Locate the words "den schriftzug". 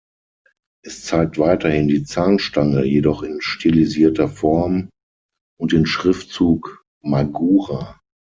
5.73-6.81